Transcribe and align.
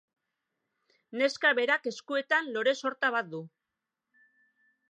Neska 1.21 1.51
berak 1.59 1.85
eskuetan 1.91 2.49
lore 2.57 2.73
sorta 2.81 3.13
bat 3.17 3.31
du. 3.35 3.43